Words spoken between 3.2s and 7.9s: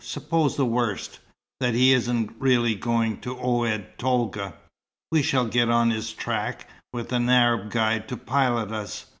Oued Tolga. We shall get on his track, with an Arab